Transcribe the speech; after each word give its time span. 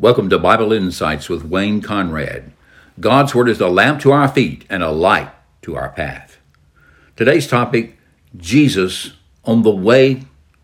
Welcome 0.00 0.30
to 0.30 0.38
Bible 0.38 0.72
Insights 0.72 1.28
with 1.28 1.44
Wayne 1.44 1.82
Conrad. 1.82 2.52
God's 2.98 3.34
Word 3.34 3.50
is 3.50 3.60
a 3.60 3.68
lamp 3.68 4.00
to 4.00 4.12
our 4.12 4.28
feet 4.28 4.64
and 4.70 4.82
a 4.82 4.90
light 4.90 5.30
to 5.60 5.76
our 5.76 5.90
path. 5.90 6.38
Today's 7.16 7.46
topic 7.46 7.98
Jesus 8.34 9.12
on 9.44 9.62
the 9.62 9.70
way 9.70 10.22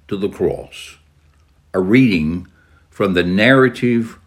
to 0.08 0.16
the 0.16 0.30
cross. 0.30 0.96
A 1.74 1.80
reading 1.80 2.48
from 2.88 3.12
the 3.12 3.22
narrative 3.22 4.18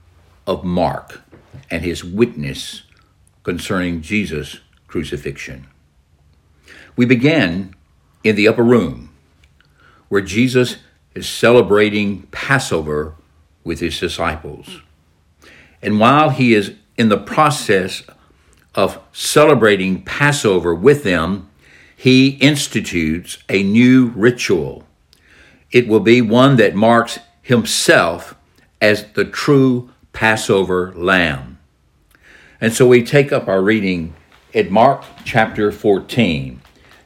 of 0.45 0.64
Mark 0.64 1.23
and 1.71 1.84
his 1.84 2.04
witness 2.04 2.84
concerning 3.41 4.04
Jesus' 4.04 4.60
crucifixion. 4.86 5.66
We 6.96 7.07
began 7.07 7.73
in 8.23 8.36
the 8.36 8.48
upper 8.48 8.64
room 8.64 9.10
where 10.07 10.21
Jesus 10.21 10.76
is 11.16 11.28
celebrating 11.28 12.28
Passover 12.28 13.16
with 13.64 13.80
his 13.80 14.00
disciples. 14.00 14.82
And 15.82 16.00
while 16.00 16.29
he 16.29 16.54
is 16.54 16.74
in 16.97 17.10
the 17.10 17.18
process 17.18 18.04
of 18.75 19.00
celebrating 19.14 20.04
Passover 20.04 20.75
with 20.75 21.04
them, 21.04 21.50
he 21.96 22.29
institutes 22.29 23.39
a 23.50 23.64
new 23.64 24.07
ritual. 24.15 24.83
It 25.71 25.88
will 25.88 26.00
be 26.00 26.21
one 26.21 26.55
that 26.57 26.75
marks 26.75 27.19
himself 27.42 28.36
as 28.82 29.05
the 29.14 29.25
true 29.25 29.89
Passover 30.14 30.93
lamb. 30.96 31.60
And 32.61 32.73
so 32.73 32.88
we 32.88 33.03
take 33.03 33.31
up 33.31 33.47
our 33.47 33.61
reading 33.61 34.14
at 34.53 34.72
Mark 34.72 35.03
chapter 35.23 35.72
14, 35.72 36.61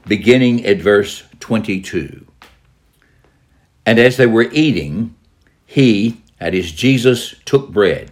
beginning 0.07 0.65
at 0.65 0.77
verse 0.77 1.23
22. 1.39 2.25
And 3.85 3.99
as 3.99 4.17
they 4.17 4.25
were 4.25 4.49
eating, 4.51 5.15
he, 5.65 6.21
that 6.39 6.53
is 6.53 6.71
Jesus, 6.71 7.35
took 7.45 7.69
bread 7.69 8.11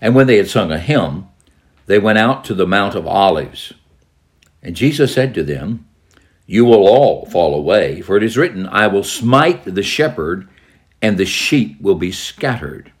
And 0.00 0.14
when 0.14 0.26
they 0.26 0.36
had 0.36 0.48
sung 0.48 0.70
a 0.70 0.78
hymn, 0.78 1.28
they 1.86 1.98
went 1.98 2.18
out 2.18 2.44
to 2.44 2.54
the 2.54 2.66
Mount 2.66 2.94
of 2.94 3.06
Olives. 3.06 3.72
And 4.62 4.76
Jesus 4.76 5.14
said 5.14 5.34
to 5.34 5.42
them, 5.42 5.86
You 6.46 6.64
will 6.64 6.86
all 6.86 7.26
fall 7.26 7.54
away, 7.54 8.00
for 8.00 8.16
it 8.16 8.22
is 8.22 8.36
written, 8.36 8.66
I 8.68 8.86
will 8.86 9.04
smite 9.04 9.64
the 9.64 9.82
shepherd, 9.82 10.48
and 11.00 11.16
the 11.16 11.26
sheep 11.26 11.80
will 11.80 11.94
be 11.94 12.12
scattered. 12.12 12.92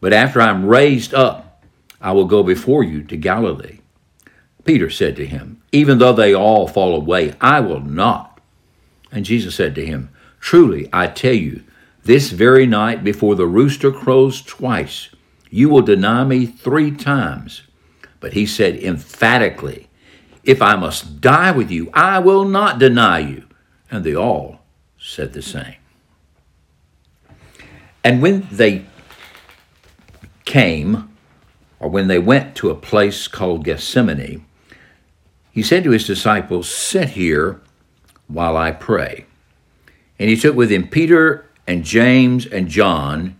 But 0.00 0.12
after 0.12 0.40
I 0.40 0.50
am 0.50 0.66
raised 0.66 1.14
up, 1.14 1.64
I 2.00 2.12
will 2.12 2.24
go 2.24 2.42
before 2.42 2.82
you 2.82 3.02
to 3.04 3.16
Galilee. 3.16 3.80
Peter 4.64 4.90
said 4.90 5.16
to 5.16 5.26
him, 5.26 5.62
Even 5.72 5.98
though 5.98 6.12
they 6.12 6.34
all 6.34 6.66
fall 6.66 6.94
away, 6.94 7.34
I 7.40 7.60
will 7.60 7.80
not. 7.80 8.40
And 9.12 9.24
Jesus 9.24 9.54
said 9.54 9.74
to 9.74 9.86
him, 9.86 10.10
Truly, 10.38 10.88
I 10.92 11.06
tell 11.06 11.34
you, 11.34 11.62
this 12.04 12.30
very 12.30 12.66
night 12.66 13.04
before 13.04 13.34
the 13.34 13.46
rooster 13.46 13.92
crows 13.92 14.40
twice, 14.42 15.10
you 15.50 15.68
will 15.68 15.82
deny 15.82 16.24
me 16.24 16.46
three 16.46 16.90
times. 16.92 17.62
But 18.20 18.32
he 18.34 18.46
said 18.46 18.76
emphatically, 18.76 19.88
If 20.44 20.62
I 20.62 20.76
must 20.76 21.20
die 21.20 21.50
with 21.50 21.70
you, 21.70 21.90
I 21.92 22.18
will 22.20 22.44
not 22.44 22.78
deny 22.78 23.18
you. 23.18 23.44
And 23.90 24.04
they 24.04 24.14
all 24.14 24.60
said 24.98 25.32
the 25.32 25.42
same. 25.42 25.74
And 28.04 28.22
when 28.22 28.46
they 28.50 28.86
came, 30.44 31.10
or 31.78 31.88
when 31.88 32.08
they 32.08 32.18
went 32.18 32.54
to 32.56 32.70
a 32.70 32.74
place 32.74 33.26
called 33.26 33.64
Gethsemane, 33.64 34.44
he 35.50 35.62
said 35.62 35.82
to 35.84 35.90
his 35.90 36.06
disciples, 36.06 36.72
Sit 36.72 37.10
here 37.10 37.60
while 38.28 38.56
I 38.56 38.70
pray. 38.70 39.26
And 40.18 40.28
he 40.28 40.36
took 40.36 40.54
with 40.54 40.70
him 40.70 40.86
Peter 40.86 41.46
and 41.66 41.82
James 41.82 42.46
and 42.46 42.68
John 42.68 43.39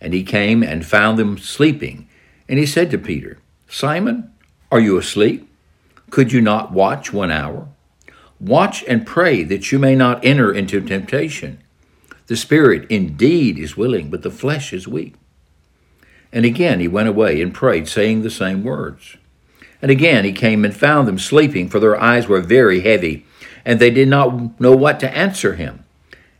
And 0.00 0.14
he 0.14 0.22
came 0.22 0.62
and 0.62 0.86
found 0.86 1.18
them 1.18 1.38
sleeping. 1.38 2.08
And 2.48 2.58
he 2.58 2.66
said 2.66 2.90
to 2.90 2.98
Peter, 2.98 3.38
Simon, 3.68 4.32
are 4.70 4.80
you 4.80 4.96
asleep? 4.96 5.48
Could 6.10 6.32
you 6.32 6.40
not 6.40 6.72
watch 6.72 7.12
one 7.12 7.30
hour? 7.30 7.68
Watch 8.40 8.84
and 8.86 9.06
pray 9.06 9.42
that 9.42 9.72
you 9.72 9.78
may 9.78 9.94
not 9.94 10.24
enter 10.24 10.52
into 10.52 10.80
temptation. 10.80 11.58
The 12.28 12.36
spirit 12.36 12.88
indeed 12.90 13.58
is 13.58 13.76
willing, 13.76 14.10
but 14.10 14.22
the 14.22 14.30
flesh 14.30 14.72
is 14.72 14.86
weak. 14.86 15.14
And 16.32 16.44
again 16.44 16.78
he 16.78 16.88
went 16.88 17.08
away 17.08 17.40
and 17.40 17.54
prayed, 17.54 17.88
saying 17.88 18.22
the 18.22 18.30
same 18.30 18.62
words. 18.62 19.16
And 19.80 19.90
again 19.90 20.24
he 20.24 20.32
came 20.32 20.64
and 20.64 20.76
found 20.76 21.08
them 21.08 21.18
sleeping, 21.18 21.68
for 21.68 21.80
their 21.80 22.00
eyes 22.00 22.28
were 22.28 22.40
very 22.40 22.80
heavy, 22.80 23.24
and 23.64 23.80
they 23.80 23.90
did 23.90 24.08
not 24.08 24.60
know 24.60 24.76
what 24.76 25.00
to 25.00 25.16
answer 25.16 25.54
him. 25.54 25.84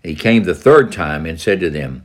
he 0.02 0.14
came 0.14 0.44
the 0.44 0.54
third 0.54 0.92
time 0.92 1.26
and 1.26 1.40
said 1.40 1.58
to 1.60 1.70
them, 1.70 2.04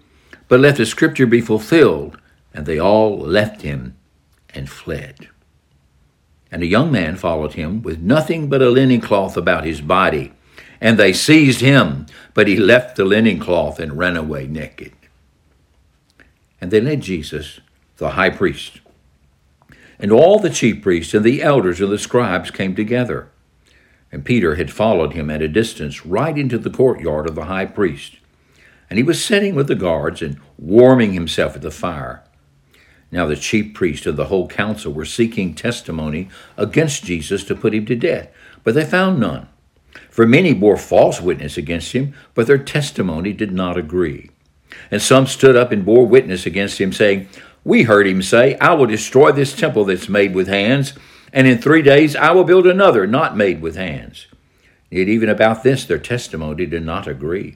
but 0.51 0.59
let 0.59 0.75
the 0.75 0.85
scripture 0.85 1.25
be 1.25 1.39
fulfilled. 1.39 2.17
And 2.53 2.65
they 2.65 2.77
all 2.77 3.17
left 3.17 3.61
him 3.61 3.95
and 4.53 4.69
fled. 4.69 5.29
And 6.51 6.61
a 6.61 6.65
young 6.65 6.91
man 6.91 7.15
followed 7.15 7.53
him 7.53 7.81
with 7.81 8.01
nothing 8.01 8.49
but 8.49 8.61
a 8.61 8.69
linen 8.69 8.99
cloth 8.99 9.37
about 9.37 9.63
his 9.63 9.79
body. 9.79 10.33
And 10.81 10.99
they 10.99 11.13
seized 11.13 11.61
him, 11.61 12.05
but 12.33 12.49
he 12.49 12.57
left 12.57 12.97
the 12.97 13.05
linen 13.05 13.39
cloth 13.39 13.79
and 13.79 13.97
ran 13.97 14.17
away 14.17 14.45
naked. 14.45 14.91
And 16.59 16.69
they 16.69 16.81
led 16.81 16.99
Jesus, 16.99 17.61
the 17.95 18.09
high 18.09 18.31
priest. 18.31 18.81
And 19.99 20.11
all 20.11 20.37
the 20.37 20.49
chief 20.49 20.83
priests 20.83 21.13
and 21.13 21.23
the 21.23 21.41
elders 21.41 21.79
and 21.79 21.93
the 21.93 21.97
scribes 21.97 22.51
came 22.51 22.75
together. 22.75 23.29
And 24.11 24.25
Peter 24.25 24.55
had 24.55 24.69
followed 24.69 25.13
him 25.13 25.29
at 25.29 25.41
a 25.41 25.47
distance 25.47 26.05
right 26.05 26.37
into 26.37 26.57
the 26.57 26.69
courtyard 26.69 27.29
of 27.29 27.35
the 27.35 27.45
high 27.45 27.67
priest 27.67 28.17
and 28.91 28.97
he 28.97 29.03
was 29.03 29.23
sitting 29.23 29.55
with 29.55 29.69
the 29.69 29.75
guards 29.75 30.21
and 30.21 30.37
warming 30.57 31.13
himself 31.13 31.55
at 31.55 31.61
the 31.61 31.71
fire. 31.71 32.25
Now 33.09 33.25
the 33.25 33.37
chief 33.37 33.73
priest 33.73 34.05
and 34.05 34.17
the 34.17 34.25
whole 34.25 34.49
council 34.49 34.91
were 34.91 35.05
seeking 35.05 35.55
testimony 35.55 36.27
against 36.57 37.05
Jesus 37.05 37.45
to 37.45 37.55
put 37.55 37.73
him 37.73 37.85
to 37.85 37.95
death, 37.95 38.27
but 38.65 38.75
they 38.75 38.83
found 38.83 39.17
none. 39.17 39.47
For 40.09 40.27
many 40.27 40.53
bore 40.53 40.75
false 40.75 41.21
witness 41.21 41.57
against 41.57 41.93
him, 41.93 42.13
but 42.33 42.47
their 42.47 42.57
testimony 42.57 43.31
did 43.31 43.53
not 43.53 43.77
agree. 43.77 44.29
And 44.91 45.01
some 45.01 45.25
stood 45.25 45.55
up 45.55 45.71
and 45.71 45.85
bore 45.85 46.05
witness 46.05 46.45
against 46.45 46.81
him, 46.81 46.91
saying, 46.91 47.29
We 47.63 47.83
heard 47.83 48.07
him 48.07 48.21
say, 48.21 48.57
I 48.57 48.73
will 48.73 48.87
destroy 48.87 49.31
this 49.31 49.55
temple 49.55 49.85
that's 49.85 50.09
made 50.09 50.35
with 50.35 50.49
hands, 50.49 50.95
and 51.31 51.47
in 51.47 51.59
three 51.59 51.81
days 51.81 52.17
I 52.17 52.31
will 52.31 52.43
build 52.43 52.67
another 52.67 53.07
not 53.07 53.37
made 53.37 53.61
with 53.61 53.77
hands. 53.77 54.27
Yet 54.89 55.07
even 55.07 55.29
about 55.29 55.63
this 55.63 55.85
their 55.85 55.97
testimony 55.97 56.65
did 56.65 56.83
not 56.83 57.07
agree. 57.07 57.55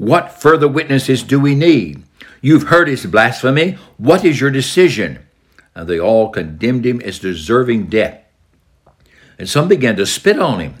what 0.00 0.40
further 0.40 0.66
witnesses 0.66 1.22
do 1.22 1.38
we 1.38 1.54
need? 1.54 2.02
You've 2.40 2.68
heard 2.68 2.88
his 2.88 3.04
blasphemy. 3.04 3.72
What 3.98 4.24
is 4.24 4.40
your 4.40 4.50
decision? 4.50 5.18
And 5.74 5.86
they 5.86 6.00
all 6.00 6.30
condemned 6.30 6.86
him 6.86 7.02
as 7.02 7.18
deserving 7.18 7.88
death. 7.88 8.18
And 9.38 9.46
some 9.46 9.68
began 9.68 9.96
to 9.96 10.06
spit 10.06 10.38
on 10.38 10.58
him 10.58 10.76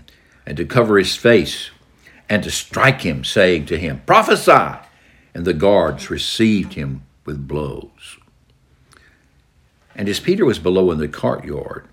and 0.46 0.56
to 0.56 0.64
cover 0.64 0.96
his 0.96 1.16
face 1.16 1.68
and 2.30 2.42
to 2.44 2.50
strike 2.50 3.02
him, 3.02 3.22
saying 3.22 3.66
to 3.66 3.78
him, 3.78 4.00
Prophesy! 4.06 4.78
And 5.34 5.44
the 5.44 5.52
guards 5.52 6.08
received 6.08 6.72
him 6.72 7.02
with 7.26 7.46
blows. 7.46 8.16
And 9.94 10.08
as 10.08 10.18
Peter 10.18 10.46
was 10.46 10.58
below 10.58 10.90
in 10.92 10.98
the 10.98 11.08
courtyard, 11.08 11.86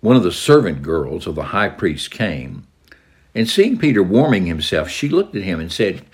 one 0.00 0.14
of 0.14 0.22
the 0.22 0.30
servant 0.30 0.82
girls 0.82 1.26
of 1.26 1.34
the 1.34 1.46
high 1.46 1.70
priest 1.70 2.12
came, 2.12 2.68
and 3.34 3.50
seeing 3.50 3.78
Peter 3.78 4.00
warming 4.00 4.46
himself, 4.46 4.88
she 4.88 5.08
looked 5.08 5.34
at 5.34 5.42
him 5.42 5.58
and 5.58 5.72
said, 5.72 6.04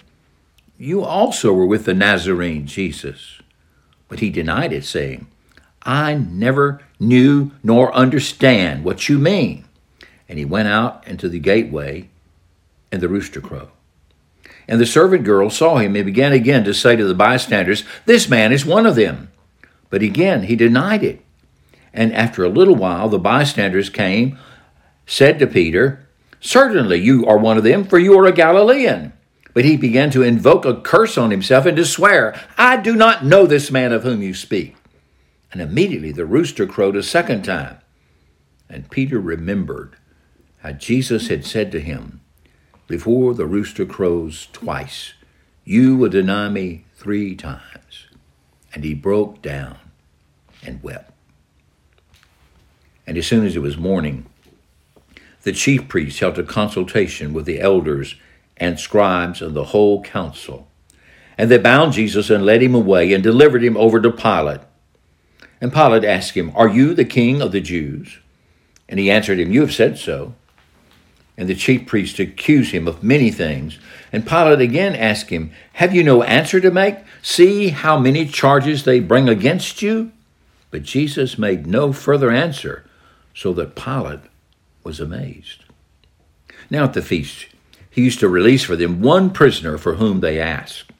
you 0.82 1.05
also 1.05 1.52
were 1.52 1.64
with 1.64 1.84
the 1.84 1.94
Nazarene 1.94 2.67
Jesus. 2.67 3.38
But 4.08 4.19
he 4.19 4.31
denied 4.31 4.73
it, 4.73 4.84
saying, 4.84 5.29
I 5.84 6.14
never 6.14 6.82
knew 6.99 7.52
nor 7.62 7.94
understand 7.94 8.82
what 8.82 9.08
you 9.08 9.17
mean. 9.17 9.64
And 10.29 10.40
he 10.40 10.44
went 10.44 10.67
out 10.67 11.06
into 11.06 11.29
the 11.29 11.38
gateway, 11.38 12.08
and 12.90 13.00
the 13.00 13.08
rooster 13.08 13.40
crowed. 13.40 13.70
And 14.67 14.81
the 14.81 14.87
servant 14.87 15.23
girl 15.23 15.50
saw 15.50 15.79
him 15.79 15.94
and 15.94 16.05
began 16.05 16.32
again 16.32 16.64
to 16.64 16.75
say 16.75 16.96
to 16.96 17.05
the 17.05 17.14
bystanders, 17.14 17.84
This 18.05 18.29
man 18.29 18.52
is 18.52 18.67
one 18.67 18.84
of 18.84 18.96
them. 18.96 19.31
But 19.88 20.02
again 20.02 20.44
he 20.44 20.56
denied 20.56 21.05
it. 21.05 21.23
And 21.94 22.12
after 22.12 22.43
a 22.43 22.49
little 22.49 22.75
while 22.75 23.08
the 23.08 23.20
bystanders 23.20 23.88
came, 23.88 24.37
said 25.06 25.38
to 25.38 25.46
Peter, 25.46 26.08
Certainly 26.40 27.02
you 27.02 27.25
are 27.26 27.38
one 27.38 27.56
of 27.56 27.62
them, 27.62 27.84
for 27.84 28.00
you 28.00 28.19
are 28.19 28.26
a 28.26 28.32
Galilean. 28.32 29.12
But 29.54 29.64
he 29.64 29.76
began 29.76 30.10
to 30.10 30.22
invoke 30.22 30.64
a 30.64 30.81
curse 30.81 31.19
on 31.19 31.31
himself 31.31 31.66
and 31.66 31.76
to 31.76 31.84
swear, 31.84 32.40
I 32.56 32.76
do 32.78 32.96
not 32.96 33.25
know 33.25 33.46
this 33.46 33.70
man 33.70 33.93
of 33.93 34.02
whom 34.02 34.22
you 34.22 34.34
speak. 34.34 34.76
And 35.52 35.60
immediately 35.60 36.12
the 36.12 36.25
rooster 36.25 36.66
crowed 36.66 36.96
a 36.96 37.02
second 37.02 37.43
time. 37.43 37.78
And 38.69 38.90
Peter 38.90 39.20
remembered 39.20 39.96
how 40.60 40.72
Jesus 40.72 41.28
had 41.28 41.44
said 41.44 41.70
to 41.72 41.81
him, 41.81 42.20
Before 42.87 43.34
the 43.34 43.46
rooster 43.46 43.84
crows 43.84 44.49
twice, 44.52 45.12
you 45.64 45.96
will 45.96 46.08
deny 46.08 46.48
me 46.48 46.87
three 46.94 47.37
times. 47.37 48.06
And 48.75 48.84
he 48.84 48.94
broke 48.94 49.43
down 49.43 49.76
and 50.64 50.82
wept. 50.82 51.12
And 53.06 53.19
as 53.19 53.26
soon 53.26 53.44
as 53.44 53.55
it 53.56 53.62
was 53.62 53.76
morning, 53.76 54.26
the 55.43 55.52
chief 55.52 55.88
priests 55.88 56.20
held 56.20 56.38
a 56.38 56.44
consultation 56.44 57.32
with 57.32 57.44
the 57.44 57.60
elders 57.60 58.14
and 58.56 58.78
scribes 58.78 59.43
and 59.43 59.54
the 59.54 59.64
whole 59.64 60.02
council. 60.02 60.69
And 61.38 61.50
they 61.50 61.58
bound 61.58 61.93
Jesus 61.93 62.31
and 62.31 62.44
led 62.44 62.62
him 62.62 62.75
away 62.75 63.12
and 63.12 63.22
delivered 63.22 63.64
him 63.64 63.76
over 63.76 64.00
to 64.00 64.10
Pilate. 64.10 64.60
And 65.60 65.72
Pilate 65.72 66.04
asked 66.04 66.34
him, 66.34 66.52
Are 66.54 66.69
you 66.69 66.94
the 66.94 67.04
king 67.04 67.40
of 67.40 67.52
the 67.52 67.60
Jews? 67.60 68.19
And 68.88 68.99
he 68.99 69.10
answered 69.10 69.38
him, 69.38 69.52
You 69.52 69.62
have 69.62 69.72
said 69.72 69.99
so. 69.99 70.34
And 71.37 71.49
the 71.49 71.54
chief 71.54 71.87
priests 71.87 72.19
accused 72.19 72.72
him 72.72 72.87
of 72.87 73.02
many 73.02 73.31
things. 73.31 73.78
And 74.12 74.26
Pilate 74.26 74.60
again 74.60 74.94
asked 74.94 75.31
him, 75.31 75.52
Have 75.75 75.94
you 75.94 76.05
no 76.05 76.22
answer 76.22 76.60
to 76.60 76.70
make? 76.70 76.96
See 77.22 77.70
how 77.70 77.98
many 77.98 78.26
charges 78.26 78.84
they 78.84 79.00
bring 79.00 79.28
against 79.28 79.81
you? 79.81 80.12
But 80.70 80.82
Jesus 80.82 81.38
made 81.38 81.66
no 81.66 81.93
further 81.93 82.31
answer, 82.31 82.84
so 83.34 83.52
that 83.55 83.75
Pilate 83.75 84.20
was 84.84 85.00
amazed. 85.00 85.64
Now 86.70 86.84
at 86.84 86.94
the 86.94 87.02
feast, 87.02 87.46
he 87.93 88.03
used 88.03 88.21
to 88.21 88.29
release 88.29 88.65
for 88.65 88.75
them 88.75 89.03
one 89.03 89.31
prisoner 89.31 89.77
for 89.77 89.94
whom 89.94 90.21
they 90.21 90.41
asked. 90.41 90.91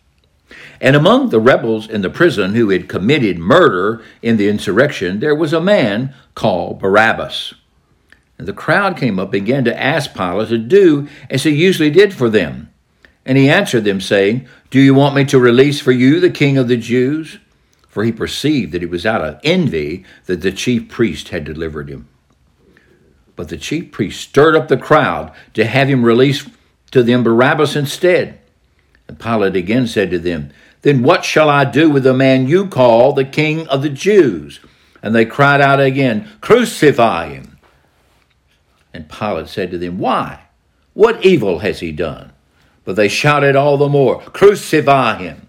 And 0.79 0.95
among 0.95 1.31
the 1.31 1.41
rebels 1.41 1.89
in 1.89 2.03
the 2.03 2.11
prison 2.11 2.55
who 2.55 2.69
had 2.69 2.89
committed 2.89 3.39
murder 3.39 4.03
in 4.21 4.37
the 4.37 4.49
insurrection, 4.49 5.21
there 5.21 5.35
was 5.35 5.55
a 5.55 5.61
man 5.61 6.15
called 6.35 6.79
Barabbas. 6.79 7.55
And 8.37 8.47
the 8.47 8.53
crowd 8.53 8.97
came 8.99 9.19
up 9.19 9.33
and 9.33 9.45
began 9.45 9.65
to 9.65 9.83
ask 9.83 10.13
Pilate 10.13 10.49
to 10.49 10.59
do 10.59 11.09
as 11.31 11.45
he 11.45 11.51
usually 11.51 11.91
did 11.91 12.13
for 12.13 12.29
them. 12.29 12.71
And 13.25 13.39
he 13.39 13.49
answered 13.49 13.85
them, 13.85 14.01
saying, 14.01 14.47
Do 14.71 14.81
you 14.81 14.95
want 14.95 15.15
me 15.15 15.25
to 15.27 15.39
release 15.39 15.81
for 15.81 15.93
you 15.93 16.21
the 16.21 16.31
king 16.31 16.59
of 16.59 16.69
the 16.69 16.77
Jews? 16.77 17.39
For 17.89 18.05
he 18.05 18.13
perceived 18.13 18.73
that 18.73 18.83
it 18.83 18.91
was 18.91 19.07
out 19.07 19.23
of 19.23 19.41
envy 19.45 20.05
that 20.27 20.43
the 20.43 20.53
chief 20.53 20.89
priest 20.89 21.29
had 21.29 21.45
delivered 21.45 21.89
him. 21.89 22.09
But 23.37 23.49
the 23.49 23.57
chief 23.57 23.93
priest 23.93 24.21
stirred 24.21 24.57
up 24.57 24.69
the 24.69 24.77
crowd 24.77 25.33
to 25.55 25.65
have 25.65 25.89
him 25.89 26.05
released 26.05 26.49
to 26.93 27.03
them 27.03 27.25
Barabbas 27.25 27.75
instead. 27.75 28.39
And 29.09 29.19
Pilate 29.19 29.57
again 29.57 29.87
said 29.87 30.11
to 30.11 30.19
them, 30.19 30.51
Then 30.83 31.03
what 31.03 31.25
shall 31.25 31.51
I 31.51 31.65
do 31.65 31.91
with 31.91 32.05
the 32.05 32.15
man 32.15 32.47
you 32.47 32.69
call 32.69 33.13
the 33.13 33.25
king 33.25 33.67
of 33.69 33.83
the 33.83 33.91
Jews? 33.91 34.61
And 35.03 35.15
they 35.15 35.25
cried 35.25 35.61
out 35.61 35.81
again, 35.81 36.31
Crucify 36.41 37.31
him. 37.31 37.59
And 38.95 39.09
Pilate 39.09 39.49
said 39.49 39.71
to 39.73 39.79
them, 39.79 39.99
Why? 39.99 40.45
What 40.95 41.25
evil 41.25 41.61
has 41.61 41.81
he 41.81 41.91
done? 41.91 42.33
But 42.85 42.97
they 42.97 43.09
shouted 43.09 43.57
all 43.57 43.77
the 43.77 43.89
more, 43.89 44.21
Crucify 44.21 45.19
him. 45.19 45.49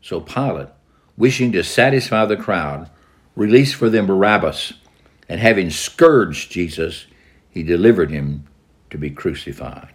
So 0.00 0.20
Pilate, 0.20 0.68
wishing 1.16 1.52
to 1.52 1.62
satisfy 1.62 2.24
the 2.24 2.36
crowd, 2.36 2.90
released 3.36 3.74
for 3.74 3.88
them 3.88 4.06
Barabbas, 4.06 4.72
and 5.28 5.40
having 5.40 5.70
scourged 5.70 6.50
Jesus, 6.50 7.06
he 7.50 7.62
delivered 7.62 8.10
him 8.10 8.46
to 8.90 8.98
be 8.98 9.10
crucified. 9.10 9.94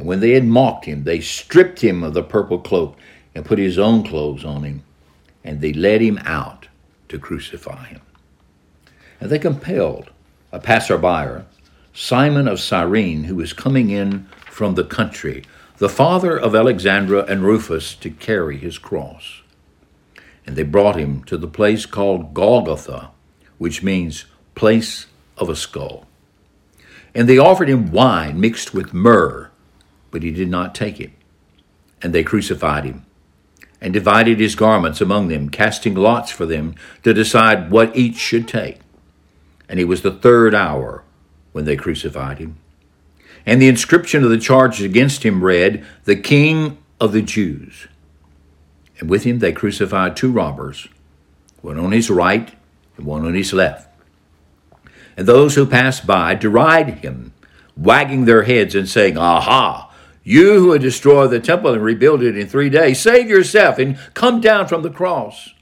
And 0.00 0.08
when 0.08 0.20
they 0.20 0.30
had 0.30 0.46
mocked 0.46 0.86
him, 0.86 1.04
they 1.04 1.20
stripped 1.20 1.80
him 1.80 2.02
of 2.02 2.14
the 2.14 2.22
purple 2.22 2.58
cloak 2.58 2.96
and 3.34 3.44
put 3.44 3.58
his 3.58 3.78
own 3.78 4.02
clothes 4.02 4.46
on 4.46 4.62
him, 4.62 4.82
and 5.44 5.60
they 5.60 5.74
led 5.74 6.00
him 6.00 6.18
out 6.24 6.68
to 7.10 7.18
crucify 7.18 7.84
him. 7.88 8.00
And 9.20 9.28
they 9.28 9.38
compelled 9.38 10.08
a 10.52 10.58
passerby, 10.58 11.44
Simon 11.92 12.48
of 12.48 12.60
Cyrene, 12.60 13.24
who 13.24 13.36
was 13.36 13.52
coming 13.52 13.90
in 13.90 14.26
from 14.46 14.74
the 14.74 14.84
country, 14.84 15.44
the 15.76 15.90
father 15.90 16.34
of 16.34 16.54
Alexander 16.54 17.18
and 17.18 17.42
Rufus, 17.42 17.94
to 17.96 18.08
carry 18.08 18.56
his 18.56 18.78
cross. 18.78 19.42
And 20.46 20.56
they 20.56 20.62
brought 20.62 20.96
him 20.96 21.24
to 21.24 21.36
the 21.36 21.46
place 21.46 21.84
called 21.84 22.32
Golgotha, 22.32 23.10
which 23.58 23.82
means 23.82 24.24
place 24.54 25.08
of 25.36 25.50
a 25.50 25.56
skull. 25.56 26.06
And 27.14 27.28
they 27.28 27.36
offered 27.36 27.68
him 27.68 27.92
wine 27.92 28.40
mixed 28.40 28.72
with 28.72 28.94
myrrh 28.94 29.49
but 30.10 30.22
he 30.22 30.30
did 30.30 30.48
not 30.48 30.74
take 30.74 31.00
it. 31.00 31.10
And 32.02 32.12
they 32.14 32.22
crucified 32.24 32.84
him, 32.84 33.04
and 33.80 33.92
divided 33.92 34.40
his 34.40 34.54
garments 34.54 35.00
among 35.00 35.28
them, 35.28 35.48
casting 35.48 35.94
lots 35.94 36.30
for 36.30 36.46
them 36.46 36.74
to 37.02 37.12
decide 37.14 37.70
what 37.70 37.94
each 37.96 38.16
should 38.16 38.48
take. 38.48 38.78
and 39.68 39.78
it 39.78 39.84
was 39.84 40.02
the 40.02 40.10
third 40.10 40.52
hour 40.52 41.04
when 41.52 41.64
they 41.64 41.76
crucified 41.76 42.38
him. 42.38 42.56
And 43.46 43.62
the 43.62 43.68
inscription 43.68 44.24
of 44.24 44.30
the 44.30 44.38
charges 44.38 44.84
against 44.84 45.22
him 45.24 45.44
read, 45.44 45.84
The 46.04 46.16
King 46.16 46.78
of 47.00 47.12
the 47.12 47.22
Jews. 47.22 47.86
And 48.98 49.08
with 49.08 49.22
him 49.22 49.38
they 49.38 49.52
crucified 49.52 50.16
two 50.16 50.32
robbers, 50.32 50.88
one 51.62 51.78
on 51.78 51.92
his 51.92 52.10
right 52.10 52.52
and 52.96 53.06
one 53.06 53.24
on 53.24 53.34
his 53.34 53.52
left. 53.52 53.88
And 55.16 55.26
those 55.26 55.54
who 55.54 55.64
passed 55.64 56.04
by 56.06 56.34
derided 56.34 56.98
him, 56.98 57.32
wagging 57.76 58.24
their 58.24 58.42
heads 58.42 58.74
and 58.74 58.88
saying, 58.88 59.16
Aha! 59.16 59.89
You 60.22 60.60
who 60.60 60.72
had 60.72 60.82
destroyed 60.82 61.30
the 61.30 61.40
temple 61.40 61.72
and 61.72 61.82
rebuilt 61.82 62.22
it 62.22 62.36
in 62.36 62.46
three 62.46 62.68
days, 62.68 63.00
save 63.00 63.28
yourself 63.28 63.78
and 63.78 63.98
come 64.14 64.40
down 64.40 64.68
from 64.68 64.82
the 64.82 64.90
cross. 64.90 65.54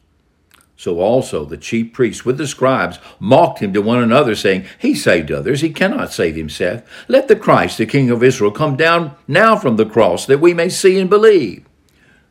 So 0.76 1.00
also 1.00 1.44
the 1.44 1.56
chief 1.56 1.92
priests 1.92 2.24
with 2.24 2.38
the 2.38 2.46
scribes 2.46 3.00
mocked 3.18 3.58
him 3.58 3.72
to 3.72 3.82
one 3.82 4.00
another, 4.00 4.36
saying, 4.36 4.64
He 4.78 4.94
saved 4.94 5.32
others, 5.32 5.60
he 5.60 5.70
cannot 5.70 6.12
save 6.12 6.36
himself. 6.36 6.82
Let 7.08 7.26
the 7.26 7.34
Christ, 7.34 7.78
the 7.78 7.86
King 7.86 8.10
of 8.10 8.22
Israel, 8.22 8.52
come 8.52 8.76
down 8.76 9.16
now 9.26 9.56
from 9.56 9.76
the 9.76 9.86
cross, 9.86 10.24
that 10.26 10.40
we 10.40 10.54
may 10.54 10.68
see 10.68 10.98
and 11.00 11.10
believe. 11.10 11.66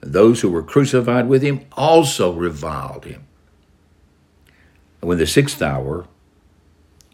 And 0.02 0.14
those 0.14 0.40
who 0.40 0.50
were 0.50 0.64
crucified 0.64 1.28
with 1.28 1.42
him 1.42 1.66
also 1.74 2.32
reviled 2.32 3.04
him. 3.04 3.26
And 5.02 5.10
when 5.10 5.18
the 5.18 5.28
sixth 5.28 5.62
hour 5.62 6.08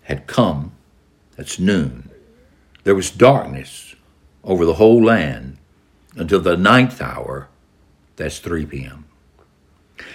had 0.04 0.28
come, 0.28 0.74
that's 1.36 1.58
noon, 1.58 2.12
there 2.84 2.94
was 2.96 3.10
darkness 3.10 3.93
over 4.44 4.66
the 4.66 4.76
whole 4.76 5.04
land 5.04 5.58
until 6.16 6.42
the 6.42 6.58
ninth 6.58 7.02
hour, 7.02 7.50
that's 8.16 8.40
3 8.40 8.66
p.m. 8.66 9.06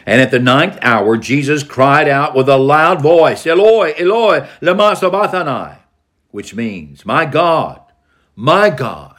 And 0.07 0.21
at 0.21 0.31
the 0.31 0.39
ninth 0.39 0.79
hour, 0.83 1.17
Jesus 1.17 1.63
cried 1.63 2.09
out 2.09 2.35
with 2.35 2.49
a 2.49 2.57
loud 2.57 3.03
voice, 3.03 3.47
Eloi, 3.47 3.95
Eloi, 3.99 4.49
lema 4.61 4.97
sabachthani, 4.97 5.79
which 6.31 6.55
means, 6.55 7.05
My 7.05 7.25
God, 7.25 7.81
my 8.35 8.71
God, 8.71 9.17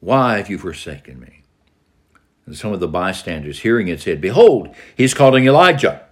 why 0.00 0.38
have 0.38 0.50
you 0.50 0.58
forsaken 0.58 1.20
me? 1.20 1.42
And 2.46 2.56
some 2.56 2.72
of 2.72 2.80
the 2.80 2.88
bystanders 2.88 3.60
hearing 3.60 3.88
it 3.88 4.00
said, 4.00 4.20
Behold, 4.20 4.74
he's 4.96 5.14
calling 5.14 5.46
Elijah. 5.46 6.02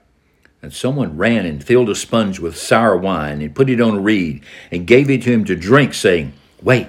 And 0.61 0.73
someone 0.73 1.17
ran 1.17 1.45
and 1.45 1.63
filled 1.63 1.91
a 1.91 1.95
sponge 1.95 2.39
with 2.41 2.57
sour 2.57 2.97
wine 2.97 3.43
and 3.43 3.55
put 3.55 3.69
it 3.69 3.81
on 3.81 3.97
a 3.97 4.01
reed 4.01 4.43
and 4.71 4.87
gave 4.87 5.11
it 5.11 5.23
to 5.23 5.33
him 5.33 5.45
to 5.45 5.55
drink, 5.55 5.95
saying, 5.95 6.33
Wait, 6.63 6.89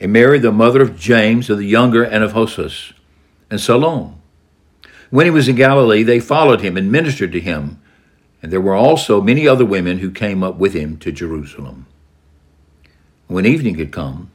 and 0.00 0.12
Mary, 0.12 0.38
the 0.38 0.52
mother 0.52 0.82
of 0.82 0.98
James, 0.98 1.50
of 1.50 1.58
the 1.58 1.66
younger, 1.66 2.02
and 2.02 2.22
of 2.22 2.32
Joses, 2.32 2.92
and 3.50 3.60
Salome. 3.60 4.14
When 5.10 5.26
he 5.26 5.30
was 5.30 5.48
in 5.48 5.56
Galilee, 5.56 6.02
they 6.02 6.20
followed 6.20 6.60
him 6.60 6.76
and 6.76 6.92
ministered 6.92 7.32
to 7.32 7.40
him, 7.40 7.80
and 8.42 8.52
there 8.52 8.60
were 8.60 8.74
also 8.74 9.20
many 9.20 9.48
other 9.48 9.64
women 9.64 9.98
who 9.98 10.10
came 10.10 10.42
up 10.42 10.56
with 10.56 10.74
him 10.74 10.96
to 10.98 11.10
Jerusalem. 11.10 11.86
When 13.26 13.46
evening 13.46 13.78
had 13.78 13.92
come, 13.92 14.30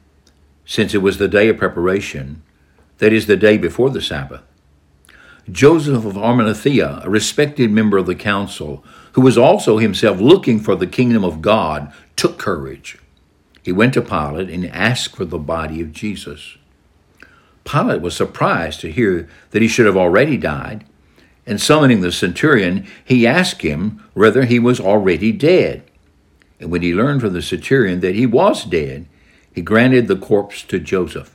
since 0.66 0.94
it 0.94 1.02
was 1.02 1.18
the 1.18 1.28
day 1.28 1.48
of 1.48 1.58
preparation, 1.58 2.42
that 2.98 3.12
is, 3.12 3.26
the 3.26 3.36
day 3.36 3.58
before 3.58 3.90
the 3.90 4.00
Sabbath, 4.00 4.42
Joseph 5.50 6.04
of 6.04 6.16
Arimathea, 6.16 7.02
a 7.04 7.10
respected 7.10 7.70
member 7.70 7.98
of 7.98 8.06
the 8.06 8.14
council, 8.14 8.84
who 9.12 9.20
was 9.20 9.36
also 9.36 9.78
himself 9.78 10.20
looking 10.20 10.58
for 10.58 10.74
the 10.74 10.86
kingdom 10.86 11.22
of 11.22 11.42
God, 11.42 11.92
took 12.16 12.38
courage. 12.38 12.98
He 13.64 13.72
went 13.72 13.94
to 13.94 14.02
Pilate 14.02 14.50
and 14.50 14.66
asked 14.66 15.16
for 15.16 15.24
the 15.24 15.38
body 15.38 15.80
of 15.80 15.92
Jesus. 15.92 16.58
Pilate 17.64 18.02
was 18.02 18.14
surprised 18.14 18.80
to 18.80 18.92
hear 18.92 19.26
that 19.50 19.62
he 19.62 19.68
should 19.68 19.86
have 19.86 19.96
already 19.96 20.36
died, 20.36 20.84
and 21.46 21.58
summoning 21.58 22.02
the 22.02 22.12
centurion, 22.12 22.86
he 23.02 23.26
asked 23.26 23.62
him 23.62 24.04
whether 24.12 24.44
he 24.44 24.58
was 24.58 24.80
already 24.80 25.32
dead. 25.32 25.82
And 26.60 26.70
when 26.70 26.82
he 26.82 26.92
learned 26.92 27.22
from 27.22 27.32
the 27.32 27.40
centurion 27.40 28.00
that 28.00 28.14
he 28.14 28.26
was 28.26 28.64
dead, 28.64 29.06
he 29.50 29.62
granted 29.62 30.08
the 30.08 30.16
corpse 30.16 30.62
to 30.64 30.78
Joseph. 30.78 31.34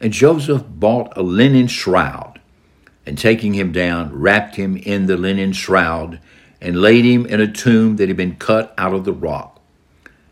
And 0.00 0.14
Joseph 0.14 0.64
bought 0.66 1.14
a 1.16 1.22
linen 1.22 1.66
shroud, 1.66 2.40
and 3.04 3.18
taking 3.18 3.52
him 3.52 3.72
down, 3.72 4.10
wrapped 4.18 4.56
him 4.56 4.78
in 4.78 5.04
the 5.04 5.18
linen 5.18 5.52
shroud, 5.52 6.18
and 6.62 6.80
laid 6.80 7.04
him 7.04 7.26
in 7.26 7.42
a 7.42 7.52
tomb 7.52 7.96
that 7.96 8.08
had 8.08 8.16
been 8.16 8.36
cut 8.36 8.72
out 8.78 8.94
of 8.94 9.04
the 9.04 9.12
rock. 9.12 9.55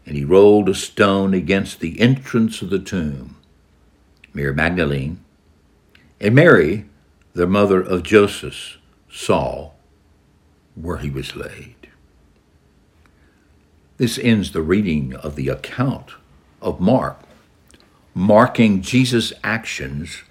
And 0.06 0.16
he 0.16 0.25
rolled 0.25 0.68
a 0.68 0.75
stone 0.75 1.32
against 1.34 1.80
the 1.80 2.00
entrance 2.00 2.61
of 2.62 2.70
the 2.70 2.78
tomb. 2.78 3.37
Mary 4.34 4.52
Magdalene, 4.52 5.25
and 6.20 6.34
Mary, 6.34 6.87
the 7.34 7.46
mother 7.46 7.80
of 7.80 8.02
Joseph, 8.02 8.78
saw 9.11 9.70
where 10.75 10.99
he 10.99 11.08
was 11.08 11.37
laid. 11.37 11.76
This 13.96 14.18
ends 14.18 14.50
the 14.50 14.62
reading 14.62 15.14
of 15.14 15.37
the 15.37 15.49
account 15.49 16.11
of 16.61 16.80
Mark, 16.80 17.20
marking 18.12 18.82
Jesus' 18.82 19.32
actions 19.44 20.23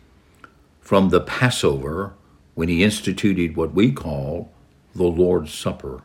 from 0.82 1.10
the 1.10 1.22
Passover 1.22 2.14
when 2.56 2.68
he 2.68 2.84
instituted 2.84 3.56
what 3.56 3.74
we 3.74 3.92
call 3.92 4.52
the 4.94 5.04
Lord's 5.04 5.54
Supper, 5.54 6.02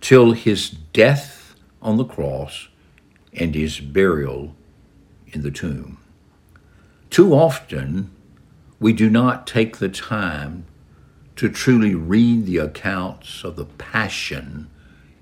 till 0.00 0.32
his 0.32 0.70
death 0.70 1.43
on 1.84 1.98
the 1.98 2.04
cross 2.04 2.68
and 3.32 3.54
his 3.54 3.78
burial 3.78 4.56
in 5.28 5.42
the 5.42 5.50
tomb. 5.50 5.98
Too 7.10 7.32
often, 7.34 8.10
we 8.80 8.92
do 8.92 9.08
not 9.08 9.46
take 9.46 9.76
the 9.76 9.88
time 9.88 10.64
to 11.36 11.48
truly 11.48 11.94
read 11.94 12.46
the 12.46 12.58
accounts 12.58 13.44
of 13.44 13.56
the 13.56 13.64
passion 13.64 14.68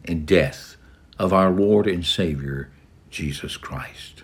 and 0.04 0.26
death 0.26 0.76
of 1.18 1.32
our 1.32 1.50
Lord 1.50 1.86
and 1.86 2.04
Savior, 2.04 2.70
Jesus 3.10 3.56
Christ. 3.56 4.22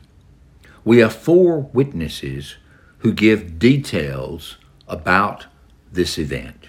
We 0.84 0.98
have 0.98 1.14
four 1.14 1.60
witnesses 1.72 2.56
who 2.98 3.12
give 3.12 3.58
details 3.58 4.56
about 4.86 5.46
this 5.92 6.18
event. 6.18 6.68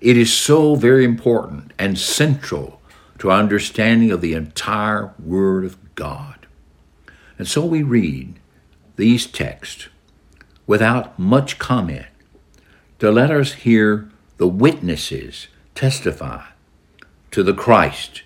It 0.00 0.16
is 0.16 0.32
so 0.32 0.74
very 0.74 1.04
important 1.04 1.72
and 1.78 1.98
central 1.98 2.79
to 3.20 3.30
understanding 3.30 4.10
of 4.10 4.20
the 4.20 4.34
entire 4.34 5.14
Word 5.18 5.64
of 5.64 5.94
God. 5.94 6.46
And 7.38 7.46
so 7.46 7.64
we 7.64 7.82
read 7.82 8.40
these 8.96 9.26
texts 9.26 9.88
without 10.66 11.18
much 11.18 11.58
comment 11.58 12.06
to 12.98 13.10
let 13.10 13.30
us 13.30 13.52
hear 13.52 14.10
the 14.38 14.48
witnesses 14.48 15.48
testify 15.74 16.44
to 17.30 17.42
the 17.42 17.54
Christ 17.54 18.22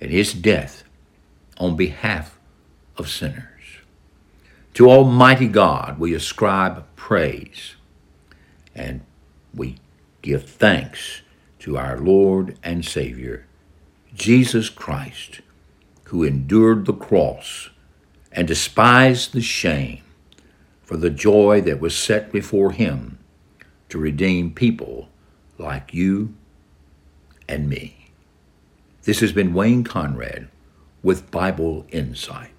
and 0.00 0.10
his 0.10 0.32
death 0.32 0.84
on 1.58 1.76
behalf 1.76 2.38
of 2.96 3.08
sinners. 3.08 3.78
To 4.74 4.88
Almighty 4.88 5.48
God 5.48 5.98
we 5.98 6.14
ascribe 6.14 6.84
praise 6.94 7.74
and 8.74 9.00
we 9.52 9.76
give 10.22 10.48
thanks 10.48 11.22
to 11.60 11.76
our 11.78 11.98
Lord 11.98 12.58
and 12.62 12.84
Savior, 12.84 13.46
Jesus 14.16 14.70
Christ, 14.70 15.42
who 16.04 16.24
endured 16.24 16.86
the 16.86 16.94
cross 16.94 17.68
and 18.32 18.48
despised 18.48 19.32
the 19.32 19.42
shame 19.42 20.02
for 20.82 20.96
the 20.96 21.10
joy 21.10 21.60
that 21.60 21.80
was 21.80 21.94
set 21.94 22.32
before 22.32 22.72
him 22.72 23.18
to 23.90 23.98
redeem 23.98 24.52
people 24.52 25.10
like 25.58 25.92
you 25.92 26.34
and 27.46 27.68
me. 27.68 28.10
This 29.02 29.20
has 29.20 29.32
been 29.32 29.52
Wayne 29.52 29.84
Conrad 29.84 30.48
with 31.02 31.30
Bible 31.30 31.86
Insights. 31.90 32.55